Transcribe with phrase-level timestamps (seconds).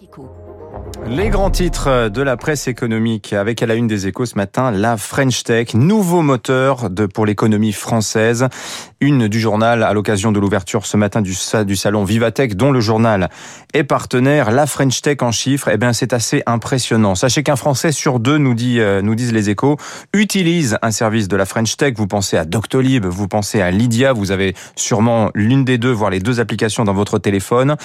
[0.00, 0.77] Mexiko.
[1.06, 4.70] Les grands titres de la presse économique avec à la une des échos ce matin,
[4.70, 8.48] la French Tech, nouveau moteur de, pour l'économie française.
[9.00, 11.34] Une du journal à l'occasion de l'ouverture ce matin du,
[11.66, 13.30] du salon Vivatech dont le journal
[13.72, 14.50] est partenaire.
[14.50, 17.14] La French Tech en chiffres, eh bien, c'est assez impressionnant.
[17.14, 19.76] Sachez qu'un Français sur deux, nous, dit, euh, nous disent les échos,
[20.12, 21.94] utilise un service de la French Tech.
[21.96, 26.10] Vous pensez à Doctolib, vous pensez à Lydia, vous avez sûrement l'une des deux, voire
[26.10, 27.76] les deux applications dans votre téléphone.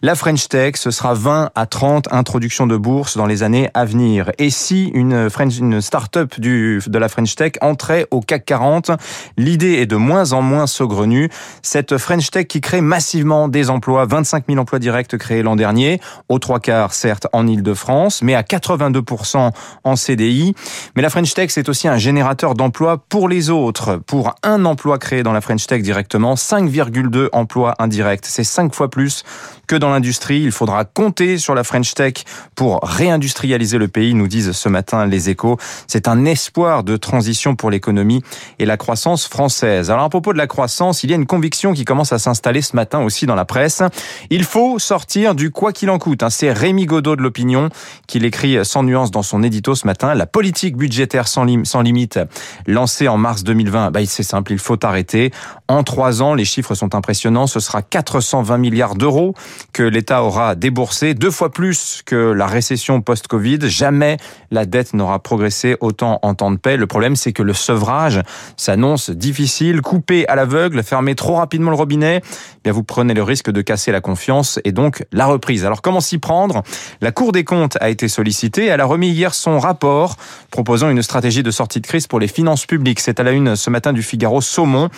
[0.00, 3.86] La French Tech, ce sera 20 à 30 introductions de bourse dans les années à
[3.86, 4.30] venir.
[4.38, 8.90] Et si une, French, une start-up du, de la French Tech entrait au CAC 40,
[9.38, 11.30] l'idée est de moins en moins saugrenue.
[11.62, 16.00] Cette French Tech qui crée massivement des emplois, 25 000 emplois directs créés l'an dernier,
[16.28, 19.50] aux trois quarts certes en Ile-de-France, mais à 82%
[19.84, 20.54] en CDI.
[20.94, 23.96] Mais la French Tech, c'est aussi un générateur d'emplois pour les autres.
[24.06, 28.26] Pour un emploi créé dans la French Tech directement, 5,2 emplois indirects.
[28.26, 29.24] C'est cinq fois plus
[29.72, 30.42] que dans l'industrie.
[30.42, 35.06] Il faudra compter sur la French Tech pour réindustrialiser le pays, nous disent ce matin
[35.06, 35.56] les échos.
[35.86, 38.22] C'est un espoir de transition pour l'économie
[38.58, 39.90] et la croissance française.
[39.90, 42.60] Alors à propos de la croissance, il y a une conviction qui commence à s'installer
[42.60, 43.82] ce matin aussi dans la presse.
[44.28, 46.22] Il faut sortir du quoi qu'il en coûte.
[46.22, 46.28] Hein.
[46.28, 47.70] C'est Rémi Godot de l'opinion
[48.06, 50.12] qui l'écrit sans nuance dans son édito ce matin.
[50.12, 52.20] La politique budgétaire sans, lim sans limite
[52.66, 55.30] lancée en mars 2020, bah, c'est simple, il faut arrêter.
[55.66, 57.46] En trois ans, les chiffres sont impressionnants.
[57.46, 59.34] Ce sera 420 milliards d'euros
[59.72, 63.58] que l'État aura déboursé, deux fois plus que la récession post-Covid.
[63.62, 64.16] Jamais
[64.50, 66.76] la dette n'aura progressé autant en temps de paix.
[66.76, 68.20] Le problème, c'est que le sevrage
[68.56, 72.20] s'annonce difficile, coupé à l'aveugle, fermer trop rapidement le robinet.
[72.24, 75.64] Eh bien, vous prenez le risque de casser la confiance et donc la reprise.
[75.64, 76.62] Alors, comment s'y prendre?
[77.00, 78.66] La Cour des comptes a été sollicitée.
[78.66, 80.16] Elle a remis hier son rapport
[80.50, 83.00] proposant une stratégie de sortie de crise pour les finances publiques.
[83.00, 84.88] C'est à la une ce matin du Figaro Saumon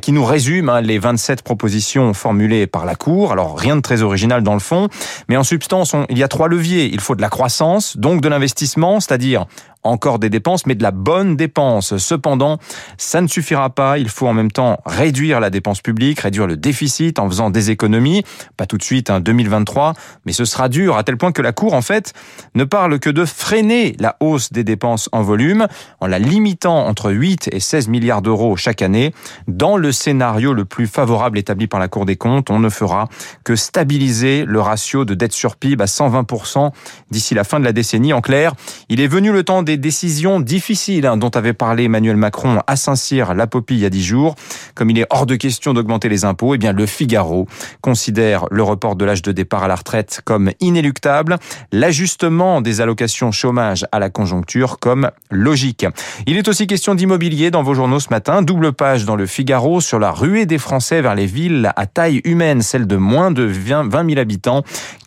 [0.00, 3.32] qui nous résume hein, les 27 propositions formulées par la Cour.
[3.32, 4.88] Alors, rien de très original dans le fond,
[5.28, 6.88] mais en substance, il y a trois leviers.
[6.92, 9.46] Il faut de la croissance, donc de l'investissement, c'est-à-dire
[9.84, 11.96] encore des dépenses, mais de la bonne dépense.
[11.98, 12.58] Cependant,
[12.98, 13.98] ça ne suffira pas.
[13.98, 17.70] Il faut en même temps réduire la dépense publique, réduire le déficit en faisant des
[17.70, 18.24] économies.
[18.56, 19.94] Pas tout de suite, hein, 2023,
[20.26, 22.12] mais ce sera dur à tel point que la Cour, en fait,
[22.54, 25.66] ne parle que de freiner la hausse des dépenses en volume
[26.00, 29.14] en la limitant entre 8 et 16 milliards d'euros chaque année.
[29.46, 33.08] Dans le scénario le plus favorable établi par la Cour des comptes, on ne fera
[33.44, 36.70] que stabiliser le ratio de dette sur PIB à 120%
[37.10, 38.12] d'ici la fin de la décennie.
[38.12, 38.54] En clair,
[38.88, 42.76] il est venu le temps des décisions difficiles hein, dont avait parlé Emmanuel Macron à
[42.76, 44.34] Saint-Cyr, la Popille, il y a dix jours.
[44.74, 47.46] Comme il est hors de question d'augmenter les impôts, eh bien le Figaro
[47.80, 51.38] considère le report de l'âge de départ à la retraite comme inéluctable,
[51.72, 55.86] l'ajustement des allocations chômage à la conjoncture comme logique.
[56.26, 58.42] Il est aussi question d'immobilier dans vos journaux ce matin.
[58.42, 62.20] Double page dans le Figaro sur la ruée des Français vers les villes à taille
[62.24, 64.62] humaine, celles de moins de 20 000 habitants.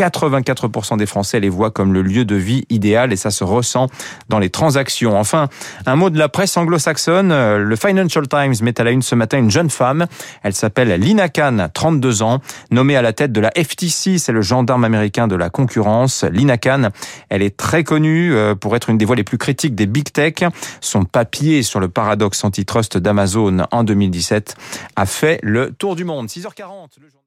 [0.00, 3.86] 84% des Français les voient comme le lieu de vie idéal et ça se ressent
[4.28, 5.18] dans les transactions.
[5.18, 5.48] Enfin,
[5.84, 7.28] un mot de la presse anglo-saxonne.
[7.56, 10.06] Le Financial Times met à la une ce matin une jeune femme.
[10.42, 12.40] Elle s'appelle Lina Khan, 32 ans,
[12.70, 14.18] nommée à la tête de la FTC.
[14.18, 16.24] C'est le gendarme américain de la concurrence.
[16.24, 16.88] Lina Khan,
[17.28, 20.10] elle est très connue euh, pour être une des voix les plus critiques des big
[20.12, 20.36] tech.
[20.80, 24.56] Son papier sur le paradoxe antitrust d'Amazon en 2017
[24.96, 26.28] a fait le tour du monde.
[26.28, 27.20] 6h40.